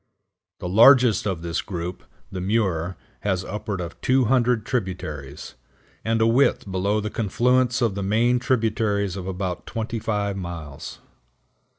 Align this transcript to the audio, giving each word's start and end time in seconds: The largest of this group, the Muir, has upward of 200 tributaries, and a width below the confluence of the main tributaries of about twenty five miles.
The 0.57 0.67
largest 0.67 1.27
of 1.27 1.43
this 1.43 1.61
group, 1.61 2.03
the 2.31 2.41
Muir, 2.41 2.97
has 3.19 3.45
upward 3.45 3.79
of 3.79 4.01
200 4.01 4.65
tributaries, 4.65 5.53
and 6.03 6.19
a 6.21 6.25
width 6.25 6.71
below 6.71 6.99
the 6.99 7.11
confluence 7.11 7.83
of 7.83 7.93
the 7.93 8.01
main 8.01 8.39
tributaries 8.39 9.15
of 9.15 9.27
about 9.27 9.67
twenty 9.67 9.99
five 9.99 10.35
miles. 10.37 11.01